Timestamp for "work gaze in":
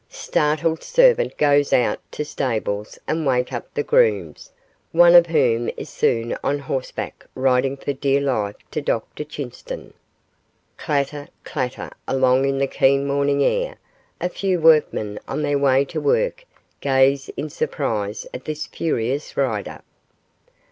16.01-17.51